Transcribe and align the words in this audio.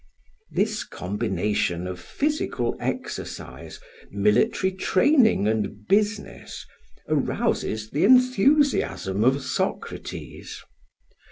This 0.49 0.83
combination 0.83 1.85
of 1.85 1.99
physical 1.99 2.75
exercise, 2.79 3.79
military 4.09 4.71
training 4.73 5.47
and 5.47 5.87
business, 5.87 6.65
arouses 7.07 7.91
the 7.91 8.03
enthusiasm 8.05 9.23
of 9.23 9.43
Socrates. 9.43 10.59